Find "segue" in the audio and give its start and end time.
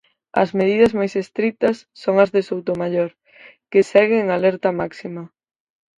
3.91-4.17